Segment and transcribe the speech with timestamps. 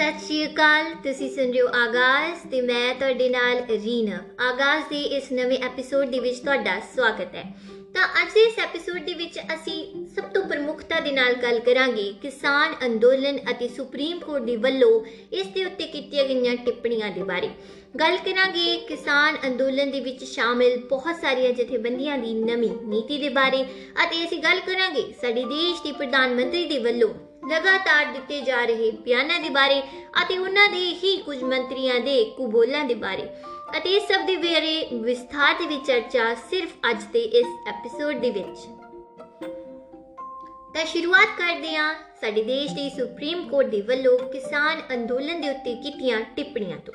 [0.00, 5.00] ਸਤਿ ਸ਼੍ਰੀ ਅਕਾਲ, ਤੁਸੀਂ ਸੁਣ ਰਹੇ ਹੋ ਆਗਾਜ਼ ਤੇ ਮੈਂ ਤੁਹਾਡੇ ਨਾਲ ਰੀਨਾ। ਆਗਾਜ਼ ਦੇ
[5.16, 7.42] ਇਸ ਨਵੇਂ ਐਪੀਸੋਡ ਦੇ ਵਿੱਚ ਤੁਹਾਡਾ ਸਵਾਗਤ ਹੈ।
[7.94, 12.12] ਤਾਂ ਅੱਜ ਦੇ ਇਸ ਐਪੀਸੋਡ ਦੇ ਵਿੱਚ ਅਸੀਂ ਸਭ ਤੋਂ ਪ੍ਰਮੁੱਖਤਾ ਦੇ ਨਾਲ ਗੱਲ ਕਰਾਂਗੇ
[12.22, 14.90] ਕਿਸਾਨ ਅੰਦੋਲਨ ਅਤੇ ਸੁਪਰੀਮ ਕੋਰਟ ਦੇ ਵੱਲੋਂ
[15.32, 17.50] ਇਸ ਦੇ ਉੱਤੇ ਕੀਤੀਆਂ ਗਈਆਂ ਟਿੱਪਣੀਆਂ ਦੇ ਬਾਰੇ।
[18.00, 23.64] ਗੱਲ ਕਰਾਂਗੇ ਕਿਸਾਨ ਅੰਦੋਲਨ ਦੇ ਵਿੱਚ ਸ਼ਾਮਿਲ ਬਹੁਤ ਸਾਰੀਆਂ ਜਥੇਬੰਦੀਆਂ ਦੀ ਨਵੀਂ ਨੀਤੀ ਦੇ ਬਾਰੇ
[24.04, 27.14] ਅਤੇ ਅਸੀਂ ਗੱਲ ਕਰਾਂਗੇ ਸਾਡੇ ਦੇਸ਼ ਦੇ ਪ੍ਰਧਾਨ ਮੰਤਰੀ ਦੇ ਵੱਲੋਂ
[27.48, 29.82] ਲਗਾਤਾਰ ਦਿੱਤੇ ਜਾ ਰਹੇ ਬਿਆਨਾਂ ਦੇ ਬਾਰੇ
[30.22, 33.28] ਅਤੇ ਉਹਨਾਂ ਦੇ ਹੀ ਕੁਝ ਮੰਤਰੀਆਂ ਦੇ ਕੁਬੋਲਾਂ ਦੇ ਬਾਰੇ।
[33.78, 38.30] ਅਤੇ ਇਸ ਸਭ ਦੇ ਬਾਰੇ ਵਿਸਥਾਰ ਦੇ ਵਿੱਚ ਚਰਚਾ ਸਿਰਫ ਅੱਜ ਦੇ ਇਸ ਐਪੀਸੋਡ ਦੇ
[38.30, 38.58] ਵਿੱਚ।
[40.74, 45.74] ਤਾਂ ਸ਼ੁਰੂਆਤ ਕਰਦੇ ਹਾਂ ਸਾਡੇ ਦੇਸ਼ ਦੇ ਸੁਪਰੀਮ ਕੋਰਟ ਦੇ ਵੱਲੋਂ ਕਿਸਾਨ ਅੰਦੋਲਨ ਦੇ ਉੱਤੇ
[45.74, 46.94] ਕੀਤੀਆਂ ਟਿੱਪਣੀਆਂ ਤੋਂ।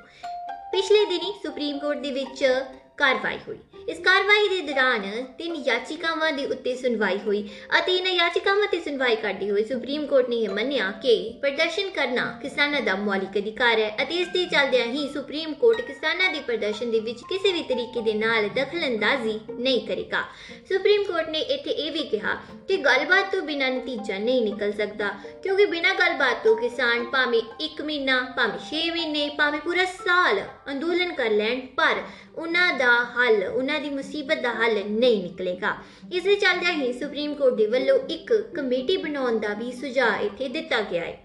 [0.72, 2.66] ਪਿਛਲੇ ਦਿਨੀ ਸੁਪਰੀਮ ਕੋਰਟ ਦੇ ਵਿੱਚ
[2.98, 3.58] ਕਾਰਵਾਈ ਹੋਈ।
[3.90, 5.02] ਇਸ ਕਾਰਵਾਈ ਦੇ ਦੌਰਾਨ
[5.38, 7.42] ਤਿੰਨ ਯਾਚਿਕਾਵਾਂ ਦੇ ਉੱਤੇ ਸੁਣਵਾਈ ਹੋਈ
[7.80, 12.26] ਅਤੇ ਇਹਨਾਂ ਯਾਚਿਕਾਵਾਂ ਤੇ ਸੁਣਵਾਈ ਕਰਦੀ ਹੋਈ ਸੁਪਰੀਮ ਕੋਰਟ ਨੇ ਇਹ ਮੰਨਿਆ ਕਿ ਪ੍ਰਦਰਸ਼ਨ ਕਰਨਾ
[12.42, 16.92] ਕਿਸਾਨਾਂ ਦਾ ਮੌਲਿਕ ਅਧਿਕਾਰ ਹੈ ਅਤੇ ਇਸ ਦੇ ਚੱਲਦਿਆਂ ਹੀ ਸੁਪਰੀਮ ਕੋਰਟ ਕਿਸਾਨਾਂ ਦੇ ਪ੍ਰਦਰਸ਼ਨ
[16.92, 20.24] ਦੇ ਵਿੱਚ ਕਿਸੇ ਵੀ ਤਰੀਕੇ ਦੇ ਨਾਲ ਦਖਲਅੰਦਾਜ਼ੀ ਨਹੀਂ ਕਰੇਗਾ।
[20.70, 25.10] ਸੁਪਰੀਮ ਕੋਰਟ ਨੇ ਇੱਥੇ ਇਹ ਵੀ ਕਿਹਾ ਕਿ ਗੱਲਬਾਤ ਤੋਂ ਬਿਨਾਂ ਨਤੀਜਾ ਨਹੀਂ ਨਿਕਲ ਸਕਦਾ,
[25.44, 31.14] ਕਿਉਂਕਿ ਬਿਨਾਂ ਗੱਲਬਾਤ ਤੋਂ ਕਿਸਾਨ ਭਾਵੇਂ 1 ਮਹੀਨਾ, ਭਾਵੇਂ 6 ਮਹੀਨੇ, ਭਾਵੇਂ ਪੂਰਾ ਸਾਲ ਅੰਦੋਲਨ
[31.14, 32.02] ਕਰ ਲੈਣ, ਪਰ
[32.36, 35.76] ਉਹਨਾਂ ਦਾ ਹੱਲ, ਉਹਨਾਂ ਦੀ ਮੁਸੀਬਤ ਦਾ ਹੱਲ ਨਹੀਂ ਨਿਕਲੇਗਾ।
[36.14, 40.48] ਇਸ ਦੇ ਚੱਲਦਿਆਂ ਹੀ ਸੁਪਰੀਮ ਕੋਰਟ ਦੇ ਵੱਲੋਂ ਇੱਕ ਕਮੇਟੀ ਬਣਾਉਣ ਦਾ ਵੀ ਸੁਝਾਅ ਇੱਥੇ
[40.50, 41.20] ਦਿੱਤਾ ਗਿਆ ਹੈ।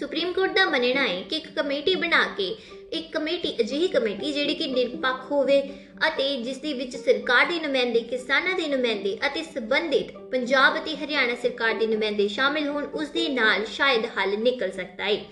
[0.00, 2.56] ਸੁਪਰੀਮ ਕੋਰਟ ਦਾ ਮੰਨਣਾ ਹੈ ਕਿ ਇੱਕ ਕਮੇਟੀ ਬਣਾ ਕੇ
[2.92, 5.60] ਇੱਕ ਕਮੇਟੀ, ਅਜਿਹੀ ਕਮੇਟੀ ਜਿਹੜੀ ਕਿ ਨਿਰਪੱਖ ਹੋਵੇ
[6.08, 11.34] ਅਤੇ ਜਿਸ ਦੇ ਵਿੱਚ ਸਰਕਾਰ ਦੇ ਨੁਮਾਇੰਦੇ, ਕਿਸਾਨਾਂ ਦੇ ਨੁਮਾਇੰਦੇ ਅਤੇ ਸੰਬੰਧਿਤ ਪੰਜਾਬ ਅਤੇ ਹਰਿਆਣਾ
[11.34, 15.24] ਸਰਕਾਰ ਦੇ ਨੁਮਾਇੰਦੇ ਸ਼ਾਮਿਲ ਹੋਣ, ਉਸ ਦੇ ਨਾਲ ਸ਼ਾਇਦ ਹੱਲ ਨਿਕਲ ਸਕਦਾ ਹੈ।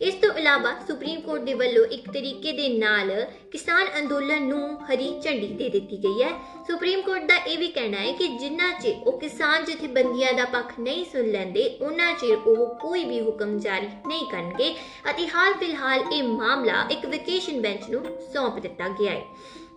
[0.00, 3.10] ਇਸ ਤੋਂ ਇਲਾਵਾ ਸੁਪਰੀਮ ਕੋਰਟ ਦੇ ਵੱਲੋਂ ਇੱਕ ਤਰੀਕੇ ਦੇ ਨਾਲ
[3.50, 6.30] ਕਿਸਾਨ ਅੰਦੋਲਨ ਨੂੰ ਹਰੀ ਝੰਡੀ ਦੇ ਦਿੱਤੀ ਗਈ ਹੈ।
[6.66, 10.72] ਸੁਪਰੀਮ ਕੋਰਟ ਦਾ ਇਹ ਵੀ ਕਹਿਣਾ ਹੈ ਕਿ ਜਿੰਨਾ ਚਿਰ ਉਹ ਕਿਸਾਨ ਜਥੇਬੰਦੀਆਂ ਦਾ ਪੱਖ
[10.80, 14.74] ਨਹੀਂ ਸੁਣ ਲੈਂਦੇ ਉਹਨਾਂ ਚਿਰ ਉਹ ਕੋਈ ਵੀ ਹੁਕਮ ਜਾਰੀ ਨਹੀਂ ਕਰਨਗੇ
[15.10, 19.22] ਅਤੇ ਹਾਲ ਫਿਲਹਾਲ ਇਹ ਮਾਮਲਾ ਇੱਕ ਵੈਕੇਸ਼ਨ ਬੈਂਚ ਨੂੰ ਸੌਂਪ ਦਿੱਤਾ ਗਿਆ ਹੈ।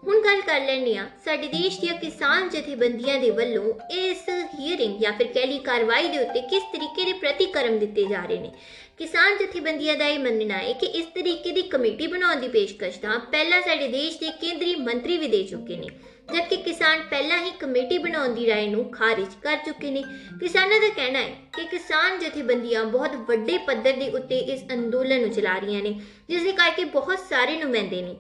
[0.06, 4.28] ਹੁਣ ਗੱਲ ਕਰ ਲੈਂਦੇ ਆ ਸਾਡੇ ਦੇਸ਼ ਦੀਆਂ ਕਿਸਾਨ ਜਥੇਬੰਦੀਆਂ ਦੇ ਵੱਲੋਂ ਇਸ
[4.60, 8.38] ਹੀਅਰਿੰਗ ਜਾਂ ਫਿਰ ਕਹਿ ਲਈ ਕਾਰਵਾਈ ਦੇ ਉੱਤੇ ਕਿਸ ਤਰੀਕੇ ਦੇ ਪ੍ਰਤੀਕਰਮ ਦਿੱਤੇ ਜਾ ਰਹੇ
[8.38, 8.50] ਨੇ
[8.98, 13.18] ਕਿਸਾਨ ਜਥੇਬੰਦੀਆਂ ਦਾ ਇਹ ਮੰਨਣਾ ਹੈ ਕਿ ਇਸ ਤਰੀਕੇ ਦੀ ਕਮੇਟੀ ਬਣਾਉਣ ਦੀ ਪੇਸ਼ਕਸ਼ ਤਾਂ
[13.32, 15.88] ਪਹਿਲਾਂ ਸਾਡੇ ਦੇਸ਼ ਦੇ ਕੇਂਦਰੀ ਮੰਤਰੀ ਵੀ ਦੇ ਚੁੱਕੇ ਨੇ
[16.32, 20.02] ਜਦਕਿ ਕਿਸਾਨ ਪਹਿਲਾਂ ਹੀ ਕਮੇਟੀ ਬਣਾਉਣ ਦੀ رائے ਨੂੰ ਖਾਰਿਜ ਕਰ ਚੁੱਕੇ ਨੇ
[20.40, 25.30] ਕਿਸਾਨਾਂ ਦਾ ਕਹਿਣਾ ਹੈ ਕਿ ਕਿਸਾਨ ਜਥੇਬੰਦੀਆਂ ਬਹੁਤ ਵੱਡੇ ਪੱਧਰ ਦੇ ਉੱਤੇ ਇਸ ਅੰਦੋਲਨ ਨੂੰ
[25.30, 25.94] ਚਲਾ ਰਹੀਆਂ ਨੇ
[26.28, 28.16] ਜਿਸ ਦੇ ਕਰਕੇ ਬਹੁਤ ਸਾਰੇ ਨੁਮਾਇੰਦੇ ਨੇ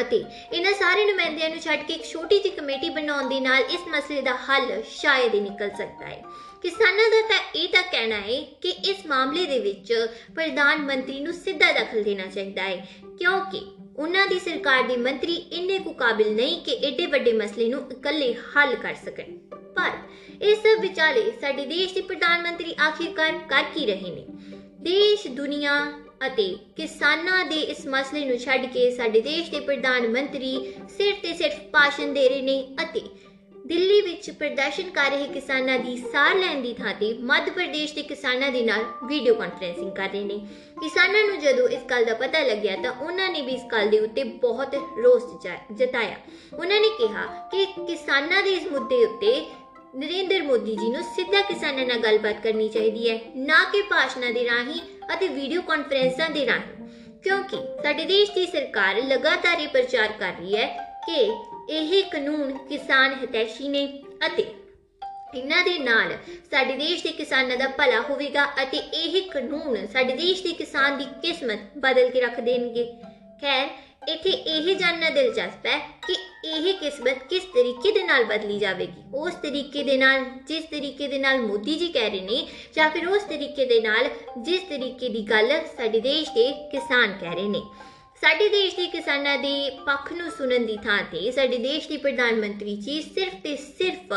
[0.00, 3.80] ਅਤੇ ਇਹਨਾਂ ਸਾਰੇ ਨੁਮਾਇੰਦਿਆਂ ਨੂੰ ਛੱਡ ਕੇ ਇੱਕ ਛੋਟੀ ਜਿਹੀ ਕਮੇਟੀ ਬਣਾਉਣ ਦੇ ਨਾਲ ਇਸ
[3.88, 6.22] ਮਸਲੇ ਦਾ ਹੱਲ ਸ਼ਾਇਦ ਹੀ ਨਿਕਲ ਸਕਦਾ ਹੈ।
[6.62, 9.92] ਕਿਸਾਨਾਂ ਦਾ ਤਾਂ ਇਹ ਤਾਂ ਕਹਿਣਾ ਹੈ ਕਿ ਇਸ ਮਾਮਲੇ ਦੇ ਵਿੱਚ
[10.34, 12.76] ਪ੍ਰਧਾਨ ਮੰਤਰੀ ਨੂੰ ਸਿੱਧਾ ਦਖਲ ਦੇਣਾ ਚਾਹੀਦਾ ਹੈ,
[13.18, 13.60] ਕਿਉਂਕਿ
[13.96, 18.34] ਉਹਨਾਂ ਦੀ ਸਰਕਾਰ ਦੇ ਮੰਤਰੀ ਇੰਨੇ ਕੁ ਕਾਬਿਲ ਨਹੀਂ ਕਿ ਏਡੇ ਵੱਡੇ ਮਸਲੇ ਨੂੰ ਇਕੱਲੇ
[18.34, 19.36] ਹੱਲ ਕਰ ਸਕਣ।
[19.76, 19.92] ਪਰ
[20.42, 24.26] ਇਸ ਵਿਚਾਲੇ ਸਾਡੇ ਦੇਸ਼ ਦੇ ਪ੍ਰਧਾਨ ਮੰਤਰੀ ਆਖਿਰਕਾਰ ਕਰ ਕੀ ਰਹੇ ਨੇ?
[24.80, 26.44] ਦੇਸ਼, ਦੁਨੀਆ ਅਤੇ
[26.76, 30.56] ਕਿਸਾਨਾਂ ਦੇ ਇਸ ਮਸਲੇ ਨੂੰ ਛੱਡ ਕੇ ਸਾਡੇ ਦੇਸ਼ ਦੇ ਪ੍ਰਧਾਨ ਮੰਤਰੀ
[30.96, 33.00] ਸਿਰਫ ਤੇ ਸਿਰਫ ਭਾਸ਼ਣ ਦੇ ਰਹੇ ਨੇ ਅਤੇ
[33.66, 38.02] ਦਿੱਲੀ ਵਿੱਚ ਪ੍ਰਦਰਸ਼ਨ ਕਰ ਰਹੇ ਕਿਸਾਨਾਂ ਦੀ ਸਾਰ ਲੈਣ ਦੀ ਥਾਂ ਤੇ ਮੱਧ ਪ੍ਰਦੇਸ਼ ਦੇ
[38.02, 40.38] ਕਿਸਾਨਾਂ ਦੇ ਨਾਲ ਵੀਡੀਓ ਕਾਨਫਰੈਂਸਿੰਗ ਕਰ ਰਹੇ ਨੇ।
[40.80, 44.00] ਕਿਸਾਨਾਂ ਨੂੰ ਜਦੋਂ ਇਸ ਗੱਲ ਦਾ ਪਤਾ ਲੱਗਿਆ ਤਾਂ ਉਹਨਾਂ ਨੇ ਵੀ ਇਸ ਗੱਲ ਦੇ
[44.00, 45.22] ਉੱਤੇ ਬਹੁਤ ਰੋਸ
[45.72, 46.16] ਜਤਾਇਆ।
[46.52, 49.40] ਉਹਨਾਂ ਨੇ ਕਿਹਾ ਕਿ ਕਿਸਾਨਾਂ ਦੇ ਇਸ ਮੁੱਦੇ ਉੱਤੇ
[49.96, 54.44] ਨਰਿੰਦਰ ਮੋਦੀ ਜੀ ਨੂੰ ਸਿੱਧਾ ਕਿਸਾਨਾਂ ਨਾਲ ਗੱਲਬਾਤ ਕਰਨੀ ਚਾਹੀਦੀ ਹੈ, ਨਾ ਕਿ ਭਾਸ਼ਣਾਂ ਦੇ
[54.44, 54.80] ਰਾਹੀਂ
[55.14, 56.88] ਅਤੇ ਵੀਡੀਓ ਕਾਨਫਰੰਸਾਂ ਦੇ ਰਾਹੀਂ
[57.22, 60.66] ਕਿਉਂਕਿ ਸਾਡੇ ਦੇਸ਼ ਦੀ ਸਰਕਾਰ ਲਗਾਤਾਰ ਇਹ ਪ੍ਰਚਾਰ ਕਰ ਰਹੀ ਹੈ
[61.06, 61.30] ਕਿ
[61.70, 63.86] ਇਹ ਕਾਨੂੰਨ ਕਿਸਾਨ ਹਿਤੈਸ਼ੀ ਨੇ
[64.26, 64.44] ਅਤੇ
[65.34, 66.12] ਇਹਨਾਂ ਦੇ ਨਾਲ
[66.50, 71.04] ਸਾਡੇ ਦੇਸ਼ ਦੇ ਕਿਸਾਨਾਂ ਦਾ ਭਲਾ ਹੋਵੇਗਾ ਅਤੇ ਇਹ ਕਾਨੂੰਨ ਸਾਡੇ ਦੇਸ਼ ਦੇ ਕਿਸਾਨ ਦੀ
[71.22, 72.84] ਕਿਸਮਤ ਬਦਲ ਕੇ ਰੱਖ ਦੇਣਗੇ।
[73.40, 73.68] ਖੈਰ
[74.08, 79.02] ਇੱਥੇ ਇਹ ਜਾਣਨਾ ਦਿਲਚਸਪ ਹੈ ਕਿ ਇਹ ਕਿਸਮਤ ਕਿਸ ਤਰੀਕੇ ਦੇ ਨਾਲ ਬਦਲੀ ਜਾਵੇਗੀ?
[79.14, 82.46] ਉਸ ਤਰੀਕੇ ਦੇ ਨਾਲ, ਜਿਸ ਤਰੀਕੇ ਦੇ ਨਾਲ ਮੋਦੀ ਜੀ ਕਹਿ ਰਹੇ ਨੇ,
[82.76, 84.08] ਜਾਂ ਫਿਰ ਉਸ ਤਰੀਕੇ ਦੇ ਨਾਲ
[84.38, 87.62] ਜਿਸ ਤਰੀਕੇ ਦੀ ਗੱਲ ਸਾਡੇ ਦੇਸ਼ ਦੇ ਕਿਸਾਨ ਕਹਿ ਰਹੇ ਨੇ।
[88.20, 92.40] ਸਾਡੇ ਦੇਸ਼ ਦੇ ਕਿਸਾਨਾਂ ਦੇ ਪੱਖ ਨੂੰ ਸੁਣਨ ਦੀ ਥਾਂ ਤੇ ਸਾਡੇ ਦੇਸ਼ ਦੀ ਪ੍ਰਧਾਨ
[92.40, 94.14] ਮੰਤਰੀ ਜੀ ਸਿਰਫ ਤੇ ਸਿਰਫ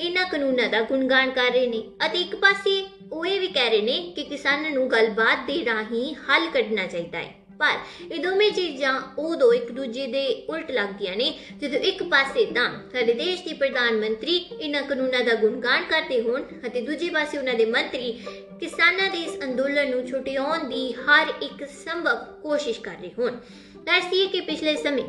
[0.00, 3.80] ਇਹਨਾਂ ਕਾਨੂੰਨਾਂ ਦਾ ਗੁਣਗਾਨ ਕਰ ਰਹੇ ਨੇ ਅਤੇ ਇੱਕ ਪਾਸੇ ਉਹ ਇਹ ਵੀ ਕਹਿ ਰਹੇ
[3.80, 7.78] ਨੇ ਕਿ ਕਿਸਾਨਾਂ ਨੂੰ ਗੱਲਬਾਤ ਦੇ ਰਾਹੀਂ ਹੱਲ ਕੱਢਣਾ ਚਾਹੀਦਾ ਹੈ। ਪਰ
[8.12, 13.12] ਇਹ ਦੋਵੇਂ ਚੀਜ਼ਾਂ ਉਦੋਂ ਇੱਕ ਦੂਜੇ ਦੇ ਉਲਟ ਲੱਗਦੀਆਂ ਨੇ, ਜਦੋਂ ਇੱਕ ਪਾਸੇ ਤਾਂ ਸਾਡੇ
[13.14, 17.64] ਦੇਸ਼ ਦੀ ਪ੍ਰਧਾਨ ਮੰਤਰੀ ਇਹਨਾਂ ਕਾਨੂੰਨਾਂ ਦਾ ਗੁਣਗਾਨ ਕਰਦੇ ਹੋਣ ਅਤੇ ਦੂਜੇ ਪਾਸੇ ਉਹਨਾਂ ਦੇ
[17.66, 18.12] ਮੰਤਰੀ
[18.60, 23.36] ਕਿਸਾਨਾਂ ਦੇ ਇਸ ਅੰਦੋਲਨ ਨੂੰ ਛੁਟਿਆਉਣ ਦੀ ਹਰ ਇੱਕ ਸੰਭਵ ਕੋਸ਼ਿਸ਼ ਕਰ ਰਹੇ ਹੋਣ।
[23.84, 25.04] ਦੱਸੀਏ ਕਿ ਪਿਛਲੇ ਸਮੇਂ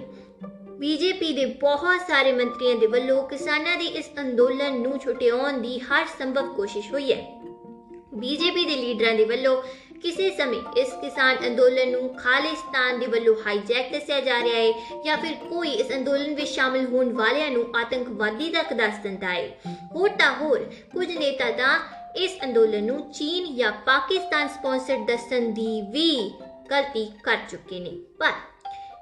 [0.80, 6.06] ਬੀਜੇਪੀ ਦੇ ਬਹੁਤ ਸਾਰੇ ਮੰਤਰੀਆਂ ਦੇ ਵੱਲੋਂ ਕਿਸਾਨਾਂ ਦੇ ਇਸ ਅੰਦੋਲਨ ਨੂੰ ਛੁਟਿਆਉਣ ਦੀ ਹਰ
[6.20, 7.55] ਸੰਭਵ ਕੋਸ਼ਿਸ਼ ਹੋਈ ਹੈ।
[8.18, 9.62] ਬੀਜੇਪੀ ਦੇ ਲੀਡਰਾਂ ਦੇ ਵੱਲੋਂ
[10.02, 15.18] ਕਿਸੇ ਸਮੇਂ ਇਸ ਕਿਸਾਨ ਅੰਦੋਲਨ ਨੂੰ ਖਾਲਿਸਤਾਨ ਦੇ ਵੱਲੋਂ ਹਾਈਜੈਕ ਦੱਸਿਆ ਜਾ ਰਿਹਾ ਹੈ ਜਾਂ
[15.18, 19.62] ਫਿਰ ਕੋਈ ਇਸ ਅੰਦੋਲਨ ਵਿੱਚ ਸ਼ਾਮਿਲ ਹੋਣ ਵਾਲਿਆਂ ਨੂੰ ਆਤੰਕਵਾਦੀ ਤੱਕ ਦੱਸ ਦਿੰਦਾ ਹੈ।
[19.96, 20.60] ਹੋਰ ਤਾਂ ਹੋਰ,
[20.94, 21.80] ਕੁਝ ਨੇਤਾ ਤਾਂ
[22.16, 26.32] ਇਸ ਅੰਦੋਲਨ ਨੂੰ ਚੀਨ ਜਾਂ ਪਾਕਿਸਤਾਨ ਸਪਾਂਸਰਡ ਦੱਸਣ ਦੀ ਵੀ
[26.72, 28.32] ਗਲਤੀ ਕਰ ਚੁੱਕੇ ਨੇ। ਪਰ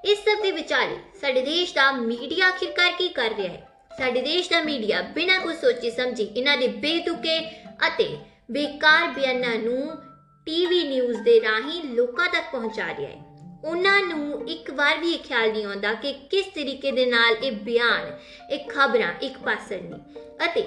[0.04, 3.68] ਇਸ ਸਭ ਦੇ ਵਿਚਾਲੇ ਸਾਡੇ ਦੇਸ਼ ਦਾ ਮੀਡੀਆ ਆਖਿਰਕਾਰ ਕੀ ਕਰ ਰਿਹਾ ਹੈ?
[3.98, 7.38] ਸਾਡੇ ਦੇਸ਼ ਦਾ ਮੀਡੀਆ ਬਿਨਾਂ ਕੁਝ ਸੋਚੇ ਸਮਝੇ ਇਹਨਾਂ ਦੇ ਬੇਤੁਕੇ
[7.88, 8.16] ਅਤੇ
[8.50, 9.96] ਬੇਕਾਰ ਬਿਆਨਾਂ ਨੂੰ
[10.46, 13.22] ਟੀਵੀ ਨਿਊਜ਼ ਦੇ ਰਾਹੀਂ ਲੋਕਾਂ ਤੱਕ ਪਹੁੰਚਾ ਰਿਹਾ ਹੈ।
[13.64, 17.52] ਉਹਨਾਂ ਨੂੰ ਇੱਕ ਵਾਰ ਵੀ ਇਹ ਖਿਆਲ ਨਹੀਂ ਆਉਂਦਾ ਕਿ ਕਿਸ ਤਰੀਕੇ ਦੇ ਨਾਲ ਇਹ
[17.52, 18.18] ਬਿਆਨ,
[18.50, 19.98] ਇਹ ਖਬਰਾਂ ਇੱਕ ਪਾਸੜ ਨੇ।
[20.44, 20.64] ਅਤੇ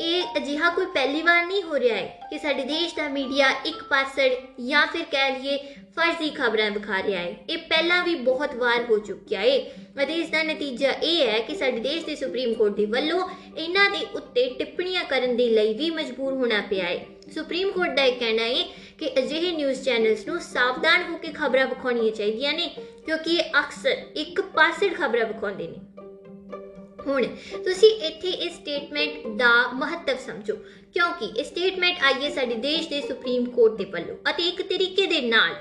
[0.00, 3.82] ਇਹ ਅਜਿਹਾ ਕੋਈ ਪਹਿਲੀ ਵਾਰ ਨਹੀਂ ਹੋ ਰਿਹਾ ਹੈ ਕਿ ਸਾਡੇ ਦੇਸ਼ ਦਾ ਮੀਡੀਆ ਇੱਕ
[3.84, 4.30] ਪਾਸੜ
[4.68, 5.58] ਜਾਂ ਫਿਰ ਕਹਿ ਲਈਏ
[5.96, 9.58] ਫਰਜ਼ੀ ਖਬਰਾਂ ਵਿਖਾ ਰਿਹਾ ਹੈ। ਇਹ ਪਹਿਲਾਂ ਵੀ ਬਹੁਤ ਵਾਰ ਹੋ ਚੁੱਕਿਆ ਹੈ
[10.02, 13.90] ਅਤੇ ਇਸ ਦਾ ਨਤੀਜਾ ਇਹ ਹੈ ਕਿ ਸਾਡੇ ਦੇਸ਼ ਦੇ ਸੁਪਰੀਮ ਕੋਰਟ ਦੇ ਵੱਲੋਂ ਇਹਨਾਂ
[13.90, 18.18] ਦੇ ਉੱਤੇ ਟਿੱਪਣੀਆਂ ਕਰਨ ਦੇ ਲਈ ਵੀ ਮਜਬੂਰ ਹੋਣਾ ਪਿਆ ਹੈ ਸੁਪਰੀਮ ਕੋਰਟ ਦਾ ਇਹ
[18.18, 18.62] ਕਹਿਣਾ ਹੈ
[18.98, 22.68] ਕਿ ਅਜਿਹੇ ਨਿਊਜ਼ ਚੈਨਲਸ ਨੂੰ ਸਾਵਧਾਨ ਹੋ ਕੇ ਖਬਰਾਂ ਵਿਖਾਉਣੀਆਂ ਚਾਹੀਦੀਆਂ ਨੇ,
[23.06, 25.76] ਕਿਉਂਕਿ ਇਹ ਅਕਸਰ ਇੱਕ ਪਾਸੜ ਖਬਰਾਂ ਵਿਖਾਉਂਦੇ ਨੇ।
[27.06, 27.24] ਹੁਣ,
[27.64, 30.54] ਤੁਸੀਂ ਇੱਥੇ ਇਸ ਸਟੇਟਮੈਂਟ ਦਾ ਮਹੱਤਵ ਸਮਝੋ,
[30.94, 35.06] ਕਿਉਂਕਿ ਇਹ ਸਟੇਟਮੈਂਟ ਆਈ ਹੈ ਸਾਡੇ ਦੇਸ਼ ਦੇ ਸੁਪਰੀਮ ਕੋਰਟ ਦੇ ਵੱਲੋਂ ਅਤੇ ਇੱਕ ਤਰੀਕੇ
[35.06, 35.54] ਦੇ ਨਾਲ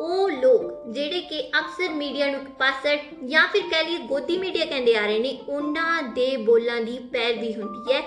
[0.00, 4.96] ਉਹ ਲੋਕ ਜਿਹੜੇ ਕਿ ਅਕਸਰ ਮੀਡੀਆ ਨੂੰ ਪਾਸੜ ਜਾਂ ਫਿਰ ਕਹਿ ਲਈਏ ਗੋਦੀ ਮੀਡੀਆ ਕਹਿੰਦੇ
[4.96, 8.00] ਆ ਰਹੇ ਨੇ, ਉਹਨਾਂ ਦੇ ਬੋਲਾਂ ਦੀ ਪੈਰਵੀ ਹੁੰਦੀ ਹੈ।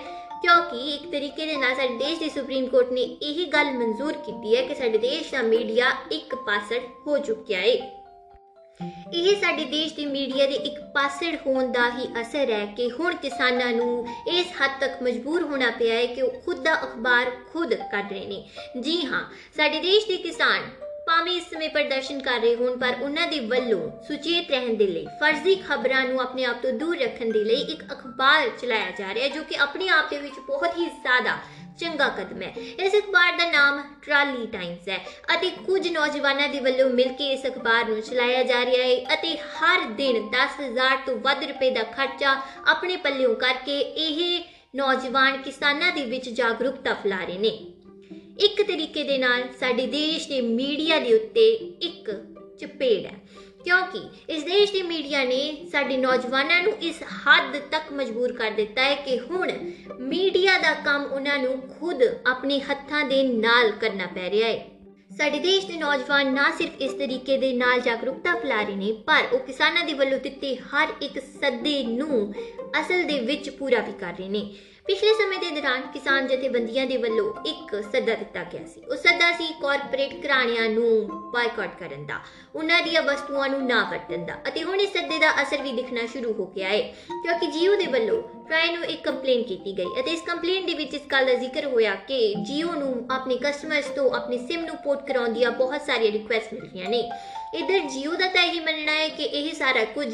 [0.46, 4.56] ਕਿਉਂਕਿ ਇੱਕ ਤਰੀਕੇ ਦੇ ਨਾਲ ਸਾਡੇ ਦੇਸ਼ ਦੇ ਸੁਪਰੀਮ ਕੋਰਟ ਨੇ ਇਹ ਗੱਲ ਮਨਜ਼ੂਰ ਕੀਤੀ
[4.56, 7.72] ਹੈ ਕਿ ਸਾਡੇ ਦੇਸ਼ ਦਾ ਮੀਡੀਆ ਇੱਕ ਪਾਸੜ ਹੋ ਚੁੱਕਿਆ ਹੈ
[9.14, 13.14] ਇਹ ਸਾਡੇ ਦੇਸ਼ ਦੇ ਮੀਡੀਆ ਦੇ ਇੱਕ ਪਾਸੜ ਹੋਣ ਦਾ ਹੀ ਅਸਰ ਹੈ ਕਿ ਹੁਣ
[13.14, 17.74] ਕਿਸਾਨਾਂ ਨੂੰ ਇਸ ਹੱਦ ਤੱਕ ਮਜਬੂਰ ਹੋਣਾ ਪਿਆ ਹੈ ਕਿ ਉਹ ਖੁਦ ਦਾ ਅਖਬਾਰ ਖੁਦ
[17.74, 18.44] ਕੱਢ ਰਹੇ ਨੇ।
[18.80, 19.22] ਜੀ ਹਾਂ,
[19.56, 20.70] ਸਾਡੇ ਦੇਸ਼ ਦੇ ਕਿਸਾਨ
[21.16, 25.04] ਭਾਵੇਂ ਇਸ ਸਮੇਂ ਪ੍ਰਦਰਸ਼ਨ ਕਰ ਰਹੇ ਹੋਣ, ਪਰ ਉਹਨਾਂ ਦੇ ਵੱਲੋਂ ਸੁਚੇਤ ਰਹਿਣ ਦੇ ਲਈ,
[25.20, 29.24] ਫਰਜ਼ੀ ਖਬਰਾਂ ਨੂੰ ਆਪਣੇ ਆਪ ਤੋਂ ਦੂਰ ਰੱਖਣ ਦੇ ਲਈ ਇੱਕ ਅਖਬਾਰ ਚਲਾਇਆ ਜਾ ਰਿਹਾ
[29.24, 31.36] ਹੈ ਜੋ ਕਿ ਆਪਣੇ ਆਪ ਦੇ ਵਿੱਚ ਬਹੁਤ ਹੀ ਜ਼ਿਆਦਾ
[31.80, 34.98] ਚੰਗਾ ਕਦਮ ਹੈ। ਇਸ ਅਖਬਾਰ ਦਾ ਨਾਮ ਟਰਾਲੀ ਟਾਈਮਸ ਹੈ
[35.34, 39.36] ਅਤੇ ਕੁਝ ਨੌਜਵਾਨਾਂ ਦੇ ਵੱਲੋਂ ਮਿਲ ਕੇ ਇਸ ਅਖਬਾਰ ਨੂੰ ਚਲਾਇਆ ਜਾ ਰਿਹਾ ਹੈ ਅਤੇ
[39.54, 42.36] ਹਰ ਦਿਨ 10000 ਤੋਂ ਵੱਧ ਰੁਪਏ ਦਾ ਖਰਚਾ
[42.66, 44.44] ਆਪਣੇ ਪੱਲਿਓਂ ਕਰਕੇ ਇਹ
[44.76, 47.75] ਨੌਜਵਾਨ ਕਿਸਾਨਾਂ ਦੇ ਵਿੱਚ ਜਾਗਰੂਕਤਾ ਫੈਲਾ ਰਹੇ ਨੇ।
[48.44, 51.48] ਇੱਕ ਤਰੀਕੇ ਦੇ ਨਾਲ ਸਾਡੇ ਦੇਸ਼ ਦੇ ਮੀਡੀਆ ਦੇ ਉੱਤੇ
[51.82, 52.10] ਇੱਕ
[52.58, 53.14] ਚਪੇੜ ਹੈ।
[53.64, 53.98] ਕਿਉਂਕਿ
[54.32, 58.94] ਇਸ ਦੇਸ਼ ਦੀ ਮੀਡੀਆ ਨੇ ਸਾਡੇ ਨੌਜਵਾਨਾਂ ਨੂੰ ਇਸ ਹੱਦ ਤੱਕ ਮਜਬੂਰ ਕਰ ਦਿੱਤਾ ਹੈ
[58.94, 59.52] ਕਿ ਹੁਣ
[60.00, 64.75] ਮੀਡੀਆ ਦਾ ਕੰਮ ਉਹਨਾਂ ਨੂੰ ਖੁਦ ਆਪਣੇ ਹੱਥਾਂ ਦੇ ਨਾਲ ਕਰਨਾ ਪੈ ਰਿਹਾ ਹੈ।
[65.10, 69.28] ਸਾਡੇ ਦੇਸ਼ ਦੇ ਨੌਜਵਾਨ ਨਾ ਸਿਰਫ ਇਸ ਤਰੀਕੇ ਦੇ ਨਾਲ ਜਾਗਰੂਕਤਾ ਫੈਲਾ ਰਹੇ ਨੇ, ਪਰ
[69.32, 72.32] ਉਹ ਕਿਸਾਨਾਂ ਦੇ ਵੱਲੋਂ ਦਿੱਤੇ ਹਰ ਇੱਕ ਸੱਦੇ ਨੂੰ
[72.80, 74.48] ਅਸਲ ਦੇ ਵਿੱਚ ਪੂਰਾ ਵੀ ਕਰ ਰਹੇ ਨੇ।
[74.86, 79.30] ਪਿਛਲੇ ਸਮੇਂ ਦੇ ਦੌਰਾਨ ਕਿਸਾਨ ਜਥੇਬੰਦੀਆਂ ਦੇ ਵੱਲੋਂ ਇੱਕ ਸੱਦਾ ਦਿੱਤਾ ਗਿਆ ਸੀ। ਉਹ ਸੱਦਾ
[79.32, 82.20] ਸੀ ਕਾਰਪੋਰੇਟ ਘਰਾਣਿਆਂ ਨੂੰ ਬਾਈਕਾਟ ਕਰਨ ਦਾ,
[82.54, 86.06] ਉਹਨਾਂ ਦੀਆਂ ਵਸਤੂਆਂ ਨੂੰ ਨਾ ਵਰਤਣ ਦਾ ਅਤੇ ਹੁਣ ਇਸ ਸੱਦੇ ਦਾ ਅਸਰ ਵੀ ਦਿਖਣਾ
[86.06, 86.80] ਸ਼ੁਰੂ ਹੋ ਗਿਆ ਹੈ।
[87.22, 90.94] ਕਿਉਂਕਿ ਜੀਓ ਦੇ ਵੱਲੋਂ ਟਰਾਈ ਨੂੰ ਇੱਕ ਕੰਪਲੇਨ ਕੀਤੀ ਗਈ ਅਤੇ ਇਸ ਕੰਪਲੇਨ ਦੇ ਵਿੱਚ
[90.94, 95.06] ਇਸ ਗੱਲ ਦਾ ਜ਼ਿਕਰ ਹੋਇਆ ਕਿ ਜੀਓ ਨੂੰ ਆਪਣੇ ਕਸਟਮਰਸ ਤੋਂ ਆਪਣੀ ਸਿਮ ਨੂੰ ਪੋਰਟ
[95.06, 97.02] ਕਰਾਉਣ ਦੀਆਂ ਬਹੁਤ ਸਾਰੀਆਂ ਰਿਕੁਐਸਟ ਮਿਲ ਰਹੀਆਂ ਨੇ।
[97.54, 100.06] ਇਧਰ ਜੀਓ ਦਾ ਤਾਂ ਇਹ ਮੰਨਣਾ ਹੈ ਕਿ ਇਹ ਸਾਰਾ ਕੁਝ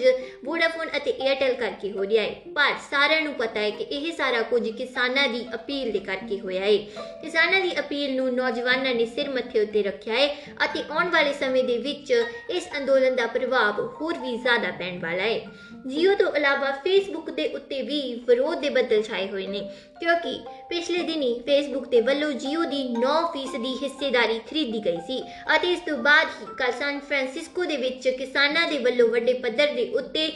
[0.45, 4.43] ਵੋਡਾਫੋਨ ਅਤੇ 에ਅਰਟੈਲ ਕਰਕੇ ਹੋ ਰਿਹਾ ਹੈ। ਪਰ ਸਾਰਿਆਂ ਨੂੰ ਪਤਾ ਹੈ ਕਿ ਇਹ ਸਾਰਾ
[4.43, 6.77] ਕੁਝ ਕਿਸਾਨਾਂ ਦੀ ਅਪੀਲ ਦੇ ਕਰਕੇ ਹੋਇਆ ਹੈ।
[7.23, 10.27] ਕਿਸਾਨਾਂ ਦੀ ਅਪੀਲ ਨੂੰ ਨੌਜਵਾਨਾਂ ਨੇ ਸਿਰ ਮੱਥੇ ਉੱਤੇ ਰੱਖਿਆ ਹੈ
[10.65, 12.13] ਅਤੇ ਆਉਣ ਵਾਲੇ ਸਮੇਂ ਦੇ ਵਿੱਚ
[12.51, 15.41] ਇਸ ਅੰਦੋਲਨ ਦਾ ਪ੍ਰਭਾਵ ਹੋਰ ਵੀ ਜ਼ਿਆਦਾ ਪੈਣ ਵਾਲਾ ਹੈ।
[15.87, 19.61] ਜੀਓ ਤੋਂ ਇਲਾਵਾ ਫੇਸਬੁੱਕ ਦੇ ਉੱਤੇ ਵੀ ਵਿਰੋਧ ਦੇ ਬੱਦਲ ਛਾਏ ਹੋਏ ਨੇ,
[20.01, 20.39] ਕਿਉਂਕਿ
[20.73, 25.19] ਪਿਛਲੇ ਦਿਨੀ ਫੇਸਬੁੱਕ ਦੇ ਵੱਲੋਂ ਜੀਓ ਦੀ 9% ਦੀ ਹਿੱਸੇਦਾਰੀ ਖਰੀਦੀ ਗਈ ਸੀ
[25.57, 29.75] ਅਤੇ ਇਸ ਤੋਂ ਬਾਅਦ ਹੀ ਕੱਲ ਸੈਨ ਫਰਾਂਸਿਸਕੋ ਦੇ ਵਿੱਚ ਕਿਸਾਨਾਂ ਦੇ ਵੱਲੋਂ ਵੱਡੇ ਪੱਧਰ
[29.75, 30.27] ਦੇ ਉੱਤੇ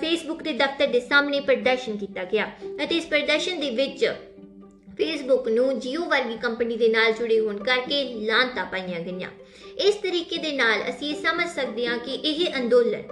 [0.00, 2.46] ਫੇਸਬੁੱਕ ਦੇ ਦਫ਼ਤਰ ਦੇ ਸਾਹਮਣੇ ਪ੍ਰਦਰਸ਼ਨ ਕੀਤਾ ਗਿਆ
[2.84, 4.04] ਅਤੇ ਇਸ ਪ੍ਰਦਰਸ਼ਨ ਦੇ ਵਿੱਚ
[4.96, 9.30] ਫੇਸਬੁੱਕ ਨੂੰ ਜੀਓ ਵਰਗੀ ਕੰਪਨੀ ਦੇ ਨਾਲ ਜੁੜੇ ਹੋਣ ਕਰਕੇ ਲਾਂਤਾ ਪਾਈਆਂ ਗਈਆਂ।
[9.78, 13.02] ਇਸ ਤਰੀਕੇ ਦੇ ਨਾਲ ਅਸੀਂ ਇਹ ਸਮਝ ਸਕਦੇ ਹਾਂ ਕਿ ਇਹ ਅੰਦੋਲਨ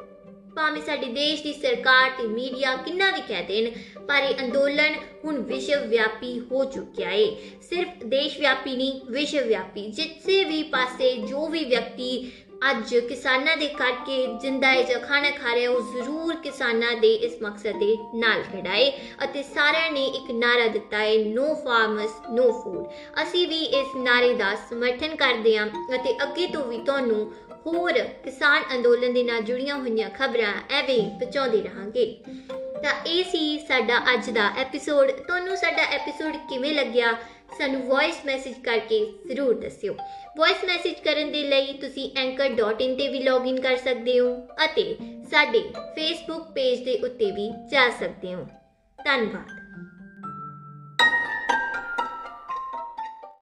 [0.57, 3.71] ਭਾਵੇਂ ਸਾਡੇ ਦੇਸ਼ ਦੀ ਸਰਕਾਰ ਤੇ ਮੀਡੀਆ ਕਿੰਨਾ ਵੀ ਕਹਿ ਦੇਣ,
[4.09, 4.95] ਪਰ ਇਹ ਅੰਦੋਲਨ
[5.25, 7.27] ਹੁਣ ਵਿਸ਼ਵ ਵਿਆਪੀ ਹੋ ਚੁੱਕਿਆ ਹੈ
[7.63, 12.31] ਸਿਰਫ ਦੇਸ਼ ਵਿਆਪੀ ਨਹੀਂ ਵਿਸ਼ਵ ਵਿਆਪੀ ਜਿੱਥੇ ਵੀ ਪਾਸੇ ਜੋ ਵੀ ਵਿਅਕਤੀ
[12.71, 17.33] ਅੱਜ ਕਿਸਾਨਾਂ ਦੇ ਕਰਕੇ ਜਿੰਦਾ ਹੈ ਜਾਂ ਖਾਣਾ ਖਾ ਰਿਹਾ, ਉਹ ਜ਼ਰੂਰ ਕਿਸਾਨਾਂ ਦੇ ਇਸ
[17.43, 18.91] ਮਕਸਦ ਦੇ ਨਾਲ ਖੜਾ ਹੈ
[19.25, 22.87] ਅਤੇ ਸਾਰਿਆਂ ਨੇ ਇੱਕ ਨਾਰਾ ਦਿੱਤਾ ਹੈ ਨੋ ਫਾਰਮਰਸ ਨੋ ਫੂਡ
[23.23, 27.31] ਅਸੀਂ ਵੀ ਇਸ ਨਾਰੇ ਦਾ ਸਮਰਥਨ ਕਰਦੇ ਹਾਂ ਅਤੇ ਅੱਗੇ ਤੋਂ ਵੀ ਤੁਹਾਨੂੰ
[27.67, 27.93] ਹੋਰ
[28.25, 32.17] ਕਿਸਾਨ ਅੰਦੋਲਨ ਦੇ ਨਾਲ ਜੁੜੀਆਂ ਹੋਈਆਂ ਖਬਰਾਂ ਐਵੇਂ ਪਹੁੰਚਾਉਂਦੇ ਰਹਾਂਗੇ।
[32.83, 37.13] ਤਾਂ ਇਹ ਸੀ ਸਾਡਾ ਅੱਜ ਦਾ ਐਪੀਸੋਡ ਤੁਹਾਨੂੰ ਸਾਡਾ ਐਪੀਸੋਡ ਕਿਵੇਂ ਲੱਗਿਆ?
[37.59, 39.95] ਸਾਨੂੰ ਵੌਇਸ ਮੈਸੇਜ ਕਰਕੇ ਜ਼ਰੂਰ ਦੱਸਿਓ।
[40.39, 44.97] ਵੌਇਸ ਮੈਸੇਜ ਕਰਨ ਦੇ ਲਈ ਤੁਸੀਂ anchor.in ਤੇ ਵੀ ਲੌਗਇਨ ਕਰ ਸਕਦੇ ਹੋ ਅਤੇ
[45.31, 45.61] ਸਾਡੇ
[45.95, 48.47] ਫੇਸਬੁੱਕ ਪੇਜ ਦੇ ਉੱਤੇ ਵੀ ਜਾ ਸਕਦੇ ਹੋ।
[49.05, 49.66] ਧੰਨਵਾਦ।